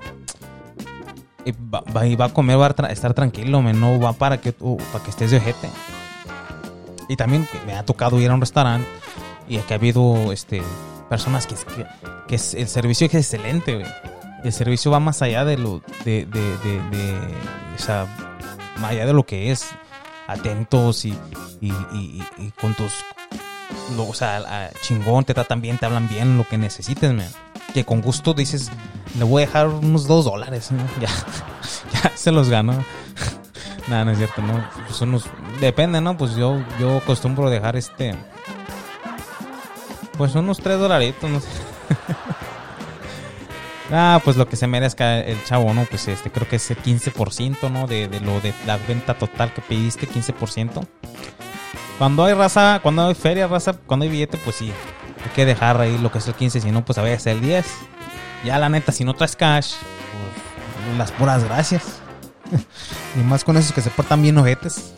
eh, 1.45 1.53
va, 1.73 1.83
va, 1.95 2.25
a 2.25 2.29
comer, 2.29 2.59
va 2.59 2.67
a 2.67 2.75
tra- 2.75 2.91
estar 2.91 3.13
tranquilo, 3.13 3.61
men, 3.61 3.79
no 3.79 3.99
va 3.99 4.13
para 4.13 4.39
que, 4.41 4.51
tú- 4.51 4.77
para 4.91 5.03
que 5.03 5.09
estés 5.11 5.31
de 5.31 5.37
ojete. 5.37 5.69
Y 7.07 7.15
también 7.17 7.47
me 7.67 7.73
ha 7.75 7.83
tocado 7.85 8.19
ir 8.19 8.31
a 8.31 8.33
un 8.33 8.41
restaurante 8.41 8.87
y 9.47 9.57
que 9.59 9.73
ha 9.73 9.77
habido 9.77 10.31
este, 10.31 10.61
personas 11.07 11.45
que, 11.45 11.55
que, 12.27 12.35
el 12.35 12.67
servicio 12.67 13.05
es 13.07 13.13
excelente, 13.13 13.75
güey. 13.75 13.85
El 14.43 14.53
servicio 14.53 14.89
va 14.91 14.99
más 14.99 15.21
allá 15.21 15.45
de 15.45 15.57
lo, 15.57 15.81
de, 16.03 16.25
de, 16.25 16.41
de, 16.59 16.81
de- 16.97 17.19
o 17.75 17.79
sea, 17.79 18.07
más 18.79 18.91
allá 18.91 19.05
de 19.05 19.13
lo 19.13 19.23
que 19.23 19.51
es 19.51 19.67
atentos 20.27 21.05
y, 21.05 21.17
y, 21.61 21.67
y- 22.37 22.51
con 22.59 22.73
tus 22.73 22.91
lo- 23.95 24.07
o 24.07 24.13
sea, 24.13 24.71
chingón, 24.81 25.23
te 25.25 25.33
tratan 25.33 25.61
bien, 25.61 25.77
te 25.77 25.85
hablan 25.85 26.07
bien, 26.07 26.37
lo 26.37 26.47
que 26.47 26.57
necesites, 26.57 27.13
man. 27.13 27.27
Que 27.73 27.83
con 27.85 28.01
gusto 28.01 28.33
dices, 28.33 28.71
le 29.17 29.23
voy 29.25 29.43
a 29.43 29.45
dejar 29.47 29.67
unos 29.67 30.07
dos 30.07 30.25
dólares, 30.25 30.71
¿no? 30.71 30.83
Ya, 31.01 31.09
ya 32.01 32.11
se 32.15 32.31
los 32.31 32.49
gano. 32.49 32.83
Nada, 33.87 34.05
no 34.05 34.11
es 34.11 34.17
cierto, 34.17 34.41
¿no? 34.41 34.67
Pues 34.87 34.99
unos, 35.01 35.25
depende, 35.59 36.01
¿no? 36.01 36.17
Pues 36.17 36.35
yo, 36.35 36.57
yo 36.79 36.97
acostumbro 36.97 37.49
dejar 37.49 37.75
este, 37.75 38.15
pues 40.17 40.33
unos 40.35 40.59
tres 40.59 40.79
dolaritos, 40.79 41.29
no 41.29 41.39
sé. 41.39 41.47
Ah, 43.91 44.19
pues 44.23 44.35
lo 44.35 44.47
que 44.47 44.55
se 44.55 44.67
merezca 44.67 45.19
el 45.19 45.43
chavo, 45.43 45.73
¿no? 45.73 45.85
Pues 45.85 46.07
este, 46.07 46.31
creo 46.31 46.47
que 46.47 46.55
es 46.55 46.71
el 46.71 46.77
15%, 46.77 47.69
¿no? 47.71 47.87
De, 47.87 48.07
de 48.07 48.19
lo 48.19 48.41
de 48.41 48.53
la 48.65 48.77
venta 48.77 49.13
total 49.13 49.53
que 49.53 49.61
pediste, 49.61 50.07
15%. 50.07 50.87
Cuando 51.97 52.25
hay 52.25 52.33
raza, 52.33 52.79
cuando 52.81 53.07
hay 53.07 53.15
feria, 53.15 53.47
raza, 53.47 53.73
cuando 53.73 54.03
hay 54.03 54.09
billete, 54.09 54.37
pues 54.37 54.57
sí. 54.57 54.71
Hay 55.23 55.29
que 55.35 55.45
dejar 55.45 55.79
ahí 55.79 55.97
lo 55.97 56.11
que 56.11 56.17
es 56.17 56.27
el 56.27 56.33
15, 56.33 56.61
si 56.61 56.71
no, 56.71 56.83
pues 56.83 56.97
a 56.97 57.01
veces 57.01 57.27
el 57.27 57.41
10. 57.41 57.65
Ya 58.43 58.59
la 58.59 58.69
neta, 58.69 58.91
si 58.91 59.05
no 59.05 59.13
traes 59.13 59.35
cash, 59.35 59.73
pues 60.85 60.97
las 60.97 61.11
puras 61.11 61.43
gracias. 61.43 61.83
y 63.15 63.19
más 63.19 63.43
con 63.43 63.57
esos 63.57 63.71
que 63.71 63.81
se 63.81 63.89
portan 63.89 64.21
bien 64.21 64.37
ojetes. 64.37 64.93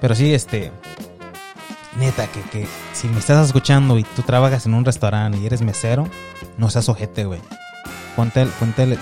Pero 0.00 0.14
sí, 0.14 0.34
este. 0.34 0.70
Neta, 1.98 2.26
que, 2.26 2.40
que 2.42 2.66
si 2.92 3.08
me 3.08 3.18
estás 3.20 3.46
escuchando 3.46 3.98
y 3.98 4.02
tú 4.02 4.22
trabajas 4.22 4.66
en 4.66 4.74
un 4.74 4.84
restaurante 4.84 5.38
y 5.38 5.46
eres 5.46 5.62
mesero, 5.62 6.08
no 6.58 6.68
seas 6.68 6.88
ojete, 6.88 7.24
güey. 7.24 7.40
Ponte, 8.16 8.46
ponte, 8.58 8.98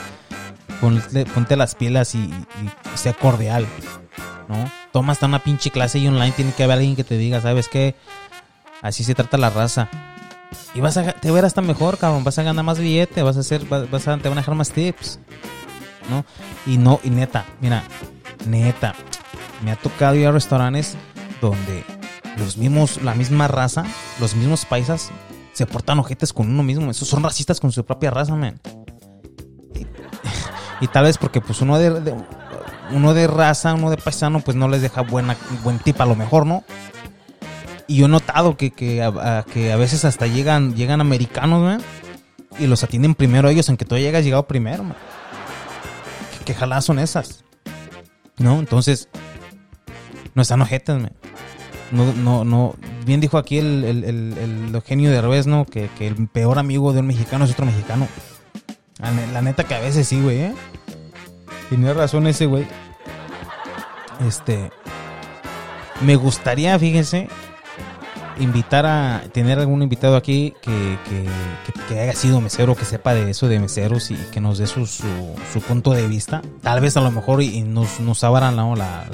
ponte, 0.80 1.25
ponte 1.26 1.56
las 1.56 1.75
pilas 1.75 2.14
y, 2.14 2.18
y- 2.18 2.42
sea 2.94 3.14
cordial, 3.14 3.66
¿no? 4.49 4.70
Toma 4.92 5.12
hasta 5.12 5.25
una 5.26 5.38
pinche 5.38 5.70
clase 5.70 5.99
y 5.99 6.06
online 6.08 6.32
tiene 6.32 6.52
que 6.52 6.64
haber 6.64 6.76
alguien 6.78 6.96
que 6.96 7.04
te 7.04 7.16
diga, 7.16 7.40
¿sabes 7.40 7.68
qué? 7.68 7.94
Así 8.82 9.04
se 9.04 9.14
trata 9.14 9.38
la 9.38 9.49
raza. 9.49 9.88
Y 10.75 10.80
vas 10.80 10.99
a, 10.99 11.12
te 11.12 11.30
ver 11.30 11.46
hasta 11.46 11.62
mejor, 11.62 11.96
cabrón. 11.96 12.25
Vas 12.25 12.38
a 12.38 12.42
ganar 12.42 12.64
más 12.64 12.78
billete, 12.78 13.22
vas 13.22 13.38
a 13.38 13.40
hacer, 13.40 13.64
vas 13.66 14.08
a, 14.08 14.18
te 14.18 14.28
van 14.28 14.37
a 14.37 14.40
dejar 14.42 14.54
más 14.54 14.70
tips, 14.70 15.18
¿no? 16.11 16.26
Y 16.66 16.76
no, 16.76 17.00
y 17.02 17.08
neta, 17.11 17.46
mira, 17.61 17.84
neta, 18.46 18.94
me 19.64 19.72
ha 19.72 19.76
tocado 19.76 20.14
ir 20.14 20.26
a 20.26 20.32
restaurantes 20.32 20.94
donde 21.40 21.84
los 22.36 22.56
mismos, 22.56 23.02
la 23.02 23.14
misma 23.14 23.48
raza, 23.48 23.84
los 24.20 24.34
mismos 24.34 24.64
paisas, 24.64 25.10
se 25.52 25.66
portan 25.66 25.98
ojetes 25.98 26.32
con 26.32 26.48
uno 26.48 26.62
mismo. 26.62 26.90
Esos 26.90 27.08
son 27.08 27.22
racistas 27.22 27.60
con 27.60 27.72
su 27.72 27.84
propia 27.84 28.10
raza, 28.10 28.34
man. 28.34 28.60
Y, 30.80 30.86
tal 30.88 31.04
vez 31.04 31.16
porque 31.16 31.40
pues 31.40 31.60
uno 31.60 31.78
de, 31.78 32.14
uno 32.90 33.14
de 33.14 33.26
raza, 33.28 33.74
uno 33.74 33.90
de 33.90 33.96
paisano, 33.96 34.40
pues 34.40 34.56
no 34.56 34.68
les 34.68 34.82
deja 34.82 35.02
buena, 35.02 35.36
buen 35.62 35.78
tip 35.78 36.00
a 36.00 36.06
lo 36.06 36.16
mejor, 36.16 36.44
¿no? 36.44 36.64
Y 37.86 37.96
yo 37.96 38.06
he 38.06 38.08
notado 38.08 38.56
que, 38.56 38.72
que, 38.72 39.02
a, 39.02 39.44
que 39.52 39.72
a 39.72 39.76
veces 39.76 40.04
hasta 40.04 40.26
llegan, 40.26 40.74
llegan 40.74 41.00
americanos, 41.00 41.62
man, 41.62 41.82
y 42.58 42.66
los 42.66 42.82
atienden 42.82 43.14
primero 43.14 43.48
ellos, 43.48 43.68
aunque 43.68 43.84
tú 43.84 43.94
hayas 43.94 44.24
llegado 44.24 44.46
primero, 44.48 44.82
man. 44.82 44.96
¿Qué, 46.38 46.46
qué 46.46 46.54
jaladas 46.54 46.84
son 46.84 46.98
esas? 46.98 47.44
¿No? 48.38 48.58
Entonces, 48.58 49.08
no 50.34 50.42
están 50.42 50.62
ojetes, 50.62 50.96
man. 50.96 51.12
No, 51.92 52.12
no, 52.14 52.44
no. 52.44 52.75
Bien 53.04 53.20
dijo 53.20 53.38
aquí 53.38 53.58
el, 53.58 53.84
el, 53.84 54.04
el, 54.04 54.38
el 54.38 55.46
¿no? 55.46 55.66
Que, 55.66 55.88
que 55.99 56.08
el 56.08 56.26
peor 56.28 56.58
amigo 56.58 56.92
de 56.92 57.00
un 57.00 57.06
mexicano 57.06 57.44
es 57.44 57.52
otro 57.52 57.66
mexicano. 57.66 58.08
La, 58.99 59.11
ne- 59.11 59.32
la 59.32 59.42
neta 59.42 59.64
que 59.64 59.75
a 59.75 59.80
veces 59.80 60.08
sí, 60.08 60.20
güey, 60.20 60.38
¿eh? 60.40 60.54
Tiene 61.68 61.92
razón 61.92 62.26
ese 62.26 62.46
güey. 62.46 62.66
Este. 64.26 64.70
Me 66.00 66.16
gustaría, 66.16 66.78
fíjense, 66.78 67.28
invitar 68.38 68.87
a 68.87 69.22
tener 69.32 69.58
algún 69.58 69.82
invitado 69.82 70.16
aquí 70.16 70.54
que, 70.62 70.99
que, 71.08 71.26
que- 71.88 72.00
haya 72.00 72.14
sido 72.14 72.40
mesero, 72.40 72.75
que 72.75 72.87
sepa 72.87 73.12
de 73.12 73.30
eso 73.30 73.49
de 73.49 73.61
meseros 73.61 74.11
y 74.11 74.16
que 74.32 74.40
nos 74.40 74.56
dé 74.58 74.66
su, 74.66 74.87
su, 74.87 75.61
punto 75.61 75.92
de 75.92 76.08
vista. 76.08 76.40
Tal 76.62 76.80
vez 76.80 76.96
a 76.96 77.02
lo 77.02 77.11
mejor 77.11 77.42
y, 77.42 77.62
nos, 77.62 78.00
nos 78.00 78.25
abran 78.25 78.56
¿no? 78.56 78.75
la, 78.75 79.06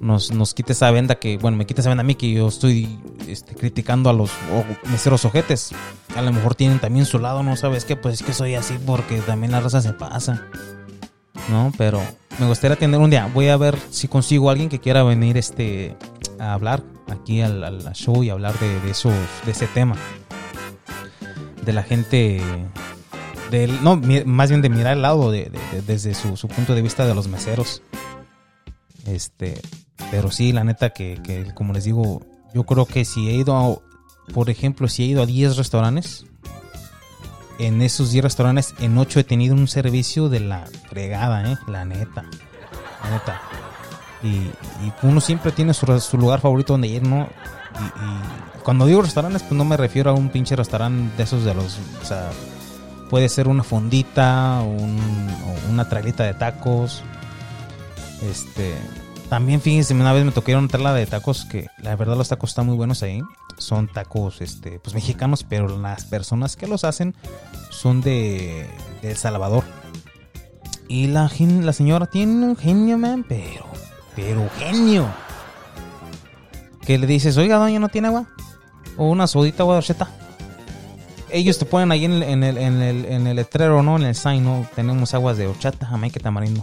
nos, 0.00 0.30
nos 0.32 0.54
quite 0.54 0.72
esa 0.72 0.90
venda 0.90 1.16
que, 1.16 1.38
bueno, 1.38 1.56
me 1.56 1.66
quite 1.66 1.80
esa 1.80 1.90
venda 1.90 2.02
a 2.02 2.04
mí 2.04 2.14
que 2.14 2.32
yo 2.32 2.48
estoy 2.48 2.98
este, 3.28 3.54
criticando 3.54 4.10
a 4.10 4.12
los 4.12 4.30
meseros 4.90 5.24
ojetes. 5.24 5.70
A 6.16 6.22
lo 6.22 6.32
mejor 6.32 6.54
tienen 6.54 6.78
también 6.78 7.06
su 7.06 7.18
lado, 7.18 7.42
¿no? 7.42 7.56
¿Sabes 7.56 7.84
qué? 7.84 7.96
Pues 7.96 8.20
es 8.20 8.22
que 8.26 8.32
soy 8.32 8.54
así 8.54 8.74
porque 8.86 9.20
también 9.20 9.52
la 9.52 9.60
raza 9.60 9.80
se 9.80 9.92
pasa. 9.92 10.44
¿No? 11.50 11.72
Pero 11.78 12.00
me 12.40 12.46
gustaría 12.46 12.76
tener 12.76 12.98
un 12.98 13.10
día. 13.10 13.30
Voy 13.32 13.48
a 13.48 13.56
ver 13.56 13.78
si 13.90 14.08
consigo 14.08 14.48
a 14.48 14.52
alguien 14.52 14.68
que 14.68 14.80
quiera 14.80 15.02
venir 15.04 15.36
este, 15.36 15.96
a 16.40 16.54
hablar 16.54 16.82
aquí 17.08 17.40
al, 17.40 17.92
show 17.94 18.24
y 18.24 18.30
hablar 18.30 18.58
de, 18.58 18.80
de 18.80 18.90
esos, 18.90 19.14
de 19.44 19.52
ese 19.52 19.66
tema. 19.68 19.94
De 21.64 21.72
la 21.72 21.82
gente. 21.82 22.40
Del, 23.50 23.82
no, 23.84 24.00
más 24.24 24.48
bien 24.50 24.60
de 24.60 24.68
mirar 24.70 24.94
el 24.94 25.02
lado 25.02 25.30
de, 25.30 25.44
de- 25.44 25.58
de- 25.72 25.82
desde 25.86 26.14
su 26.14 26.48
punto 26.48 26.74
de 26.74 26.82
vista 26.82 27.06
de 27.06 27.14
los 27.14 27.28
meseros. 27.28 27.80
Este, 29.06 29.60
pero 30.10 30.30
sí, 30.30 30.52
la 30.52 30.64
neta 30.64 30.90
que, 30.90 31.20
que, 31.22 31.52
como 31.54 31.72
les 31.72 31.84
digo, 31.84 32.22
yo 32.54 32.64
creo 32.64 32.86
que 32.86 33.04
si 33.04 33.28
he 33.28 33.34
ido 33.34 33.56
a, 33.56 34.32
por 34.32 34.50
ejemplo, 34.50 34.88
si 34.88 35.02
he 35.02 35.06
ido 35.06 35.22
a 35.22 35.26
10 35.26 35.56
restaurantes, 35.56 36.26
en 37.58 37.82
esos 37.82 38.10
10 38.10 38.24
restaurantes, 38.24 38.74
en 38.80 38.96
8 38.98 39.20
he 39.20 39.24
tenido 39.24 39.54
un 39.54 39.68
servicio 39.68 40.28
de 40.28 40.40
la 40.40 40.66
fregada, 40.88 41.50
eh, 41.50 41.56
la 41.66 41.84
neta. 41.84 42.24
La 43.02 43.10
neta. 43.10 43.40
Y, 44.22 44.28
y 44.28 44.92
uno 45.02 45.20
siempre 45.20 45.52
tiene 45.52 45.74
su, 45.74 46.00
su 46.00 46.18
lugar 46.18 46.40
favorito 46.40 46.74
donde 46.74 46.88
ir, 46.88 47.02
¿no? 47.02 47.28
Y, 47.78 48.62
cuando 48.62 48.86
digo 48.86 49.02
restaurantes, 49.02 49.42
pues 49.42 49.52
no 49.52 49.64
me 49.64 49.76
refiero 49.76 50.10
a 50.10 50.14
un 50.14 50.28
pinche 50.28 50.56
restaurante 50.56 51.16
de 51.16 51.22
esos 51.22 51.44
de 51.44 51.54
los. 51.54 51.78
O 52.02 52.04
sea, 52.04 52.30
puede 53.08 53.28
ser 53.28 53.48
una 53.48 53.62
fondita, 53.62 54.60
un, 54.62 54.98
una 55.70 55.88
trailita 55.88 56.24
de 56.24 56.34
tacos. 56.34 57.02
Este. 58.22 58.74
También 59.28 59.60
fíjense, 59.60 59.92
una 59.92 60.12
vez 60.12 60.24
me 60.24 60.30
tocó 60.30 60.52
una 60.52 60.68
trala 60.68 60.94
de 60.94 61.04
tacos 61.04 61.44
que 61.44 61.66
la 61.78 61.96
verdad 61.96 62.16
los 62.16 62.28
tacos 62.28 62.50
están 62.50 62.66
muy 62.66 62.76
buenos 62.76 63.02
ahí. 63.02 63.22
Son 63.58 63.88
tacos 63.88 64.40
este, 64.40 64.78
pues 64.78 64.94
mexicanos, 64.94 65.42
pero 65.42 65.78
las 65.78 66.04
personas 66.04 66.54
que 66.56 66.66
los 66.66 66.84
hacen 66.84 67.14
son 67.70 68.02
de, 68.02 68.68
de 69.02 69.10
El 69.10 69.16
Salvador. 69.16 69.64
Y 70.88 71.08
la, 71.08 71.28
la 71.38 71.72
señora 71.72 72.06
tiene 72.06 72.46
un 72.46 72.56
genio, 72.56 72.98
man, 72.98 73.24
pero, 73.28 73.66
pero 74.14 74.48
genio. 74.58 75.08
Que 76.82 76.96
le 76.96 77.08
dices, 77.08 77.36
oiga, 77.36 77.56
doña, 77.56 77.80
¿no 77.80 77.88
tiene 77.88 78.08
agua? 78.08 78.28
O 78.96 79.10
una 79.10 79.26
sodita 79.26 79.64
de 79.64 79.70
horchata. 79.70 80.08
Ellos 81.30 81.58
te 81.58 81.64
ponen 81.64 81.90
ahí 81.90 82.04
en 82.04 82.12
el, 82.12 82.22
en 82.22 82.44
el, 82.44 82.58
en 82.58 82.80
el, 82.80 83.04
en 83.06 83.34
letrero, 83.34 83.82
¿no? 83.82 83.96
En 83.96 84.04
el 84.04 84.14
sign, 84.14 84.44
¿no? 84.44 84.64
Tenemos 84.76 85.12
aguas 85.14 85.36
de 85.36 85.48
horchata, 85.48 85.84
jamaica, 85.86 86.20
tamarindo. 86.20 86.62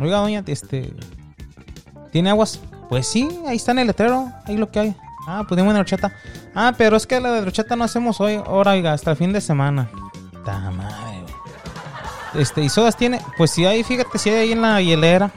Oiga, 0.00 0.16
doña, 0.16 0.42
este... 0.46 0.94
¿Tiene 2.12 2.30
aguas? 2.30 2.60
Pues 2.88 3.08
sí, 3.08 3.28
ahí 3.48 3.56
está 3.56 3.72
en 3.72 3.80
el 3.80 3.86
letrero, 3.88 4.30
ahí 4.44 4.56
lo 4.56 4.70
que 4.70 4.78
hay. 4.78 4.96
Ah, 5.26 5.44
pues 5.48 5.56
dime 5.56 5.70
una 5.70 5.80
horchata. 5.80 6.12
Ah, 6.54 6.74
pero 6.76 6.96
es 6.96 7.06
que 7.06 7.20
la 7.20 7.32
de 7.32 7.40
horchata 7.40 7.74
no 7.74 7.84
hacemos 7.84 8.20
hoy, 8.20 8.34
ahora, 8.34 8.72
oiga, 8.72 8.92
hasta 8.92 9.12
el 9.12 9.16
fin 9.16 9.32
de 9.32 9.40
semana. 9.40 9.88
Ta 10.44 10.70
madre. 10.70 11.24
Este, 12.34 12.62
¿y 12.62 12.68
sodas 12.68 12.96
tiene? 12.96 13.20
Pues 13.36 13.50
si 13.50 13.64
hay, 13.64 13.82
fíjate, 13.82 14.18
si 14.18 14.30
hay 14.30 14.36
ahí 14.36 14.52
en 14.52 14.62
la 14.62 14.80
hielera. 14.80 15.30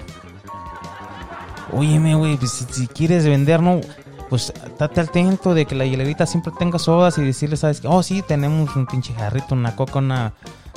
Óyeme, 1.71 2.15
güey, 2.15 2.37
pues 2.37 2.65
si, 2.69 2.87
quieres 2.87 3.25
vender, 3.25 3.61
¿no? 3.61 3.81
Pues 4.29 4.51
date 4.79 5.01
atento 5.01 5.53
de 5.53 5.65
que 5.65 5.75
la 5.75 5.85
hielerita 5.85 6.25
siempre 6.25 6.51
tenga 6.57 6.79
sodas 6.79 7.17
y 7.17 7.23
decirle, 7.23 7.57
¿sabes 7.57 7.81
qué? 7.81 7.87
Oh, 7.87 8.01
sí, 8.01 8.21
tenemos 8.21 8.75
un 8.75 8.85
pinche 8.85 9.13
jarrito, 9.13 9.55
una 9.55 9.75
coca, 9.75 9.99
una, 9.99 10.33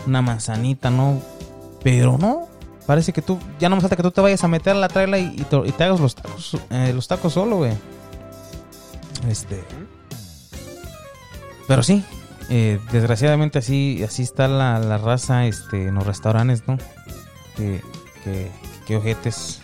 una 0.07 0.23
manzanita, 0.23 0.91
¿no? 0.91 1.21
Pero 1.83 2.19
no, 2.19 2.49
parece 2.89 3.13
que 3.13 3.21
tú, 3.21 3.39
ya 3.61 3.69
no 3.69 3.77
me 3.77 3.83
falta 3.83 3.97
que 3.97 4.03
tú 4.03 4.11
te 4.11 4.23
vayas 4.23 4.43
a 4.43 4.49
meter 4.49 4.75
a 4.75 4.79
la 4.81 4.89
traila 4.89 5.19
y, 5.19 5.37
te, 5.37 5.85
hagas 5.85 6.01
los 6.01 6.15
tacos, 6.15 6.57
eh, 6.71 6.91
los 6.95 7.07
tacos 7.07 7.35
solo, 7.35 7.57
güey. 7.59 7.75
Este. 9.29 9.63
Pero 11.67 11.83
sí, 11.83 12.03
eh, 12.49 12.81
desgraciadamente 12.91 13.59
así, 13.59 14.03
así 14.03 14.23
está 14.23 14.49
la, 14.49 14.79
la 14.79 14.97
raza 14.97 15.45
este, 15.45 15.89
en 15.89 15.97
los 15.97 16.07
restaurantes, 16.07 16.67
¿no? 16.67 16.79
Que, 17.57 17.83
que, 18.25 18.51
que 18.87 18.97
ojetes. 18.97 19.61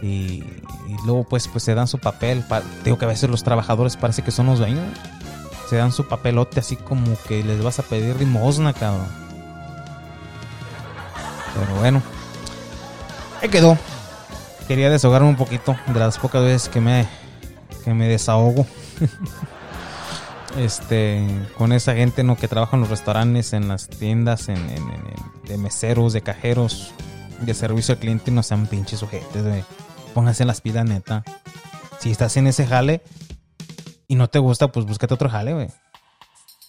Y, 0.00 0.44
y 0.86 0.96
luego 1.04 1.24
pues, 1.24 1.48
pues 1.48 1.64
se 1.64 1.74
dan 1.74 1.88
su 1.88 1.98
papel. 1.98 2.44
pa- 2.48 2.62
digo 2.84 2.96
que 2.96 3.06
a 3.06 3.08
veces 3.08 3.28
los 3.28 3.42
trabajadores 3.42 3.96
parece 3.96 4.22
que 4.22 4.30
son 4.30 4.46
los 4.46 4.60
dueños. 4.60 4.84
Se 5.68 5.74
dan 5.76 5.90
su 5.90 6.06
papelote 6.06 6.60
así 6.60 6.76
como 6.76 7.16
que 7.26 7.42
les 7.42 7.60
vas 7.60 7.80
a 7.80 7.82
pedir 7.82 8.14
limosna, 8.20 8.72
cabrón. 8.72 9.23
Pero 11.54 11.74
bueno. 11.80 12.02
Ahí 13.42 13.48
quedó. 13.48 13.76
Quería 14.66 14.90
desahogarme 14.90 15.28
un 15.28 15.36
poquito 15.36 15.76
de 15.86 15.98
las 16.00 16.18
pocas 16.18 16.42
veces 16.42 16.68
que 16.68 16.80
me, 16.80 17.06
que 17.84 17.92
me 17.94 18.08
desahogo. 18.08 18.66
este 20.58 21.26
con 21.58 21.72
esa 21.72 21.94
gente 21.94 22.22
no 22.22 22.36
que 22.36 22.48
trabaja 22.48 22.76
en 22.76 22.80
los 22.82 22.90
restaurantes, 22.90 23.52
en 23.52 23.68
las 23.68 23.88
tiendas, 23.88 24.48
en, 24.48 24.56
en- 24.70 25.14
de 25.46 25.58
meseros, 25.58 26.14
de 26.14 26.22
cajeros, 26.22 26.92
de 27.40 27.52
servicio 27.52 27.92
al 27.92 28.00
cliente, 28.00 28.30
no 28.30 28.42
sean 28.42 28.66
pinches 28.66 29.00
sujetos, 29.00 29.42
güey. 29.42 29.62
Pónganse 30.14 30.46
las 30.46 30.62
pilas, 30.62 30.86
neta. 30.86 31.22
Si 32.00 32.10
estás 32.10 32.36
en 32.38 32.46
ese 32.46 32.66
jale 32.66 33.02
y 34.08 34.14
no 34.14 34.28
te 34.28 34.38
gusta, 34.38 34.68
pues 34.68 34.86
búscate 34.86 35.12
otro 35.12 35.28
jale, 35.28 35.52
güey. 35.52 35.68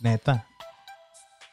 Neta. 0.01 0.45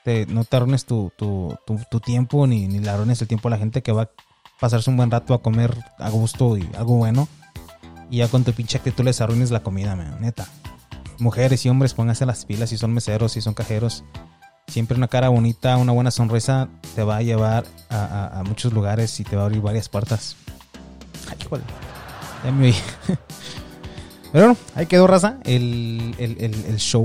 Te- 0.04 0.26
no 0.26 0.44
te 0.44 0.56
arruines 0.56 0.84
tu, 0.84 1.12
tu, 1.16 1.56
tu, 1.66 2.00
tiempo 2.00 2.46
ni, 2.46 2.66
ni 2.66 2.80
le 2.80 2.90
arruines 2.90 3.20
el 3.22 3.28
tiempo 3.28 3.48
a 3.48 3.52
la 3.52 3.58
gente 3.58 3.82
que 3.82 3.92
va 3.92 4.02
a 4.02 4.10
pasarse 4.60 4.90
un 4.90 4.96
buen 4.96 5.10
rato 5.10 5.34
a 5.34 5.42
comer 5.42 5.76
a 5.98 6.10
gusto 6.10 6.56
y 6.56 6.68
algo 6.76 6.96
bueno. 6.96 7.28
Y 8.10 8.18
ya 8.18 8.28
con 8.28 8.44
tu 8.44 8.52
pinche 8.52 8.78
actitud 8.78 9.04
les 9.04 9.20
arruines 9.20 9.50
la 9.50 9.60
comida, 9.60 9.94
man, 9.96 10.16
neta 10.20 10.46
mujeres 11.18 11.64
y 11.64 11.68
hombres, 11.68 11.94
pónganse 11.94 12.26
las 12.26 12.44
pilas 12.44 12.70
si 12.70 12.78
son 12.78 12.92
meseros, 12.92 13.32
si 13.32 13.40
son 13.40 13.54
cajeros. 13.54 14.02
Siempre 14.66 14.96
una 14.96 15.06
cara 15.06 15.28
bonita, 15.28 15.76
una 15.76 15.92
buena 15.92 16.10
sonrisa 16.10 16.68
te 16.96 17.04
va 17.04 17.18
a 17.18 17.22
llevar 17.22 17.64
a, 17.90 18.38
a- 18.40 18.42
muchos 18.42 18.72
lugares 18.72 19.20
y 19.20 19.24
te 19.24 19.36
va 19.36 19.42
a 19.42 19.44
abrir 19.44 19.60
varias 19.60 19.88
puertas. 19.88 20.34
Ay, 21.30 21.36
híjole. 21.40 21.62
Ya 22.44 22.50
me 22.50 22.66
oí. 22.68 22.74
Pero 24.32 24.46
bueno, 24.46 24.56
ahí 24.74 24.86
quedó 24.86 25.06
raza 25.06 25.36
el- 25.44 26.14
el- 26.18 26.38
el 26.40 26.76
show. 26.78 27.04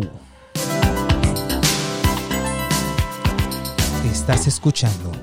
Estás 4.30 4.46
escuchando 4.46 5.14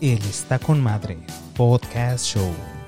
el 0.00 0.18
Está 0.18 0.60
con 0.60 0.80
Madre 0.80 1.18
Podcast 1.56 2.24
Show. 2.24 2.83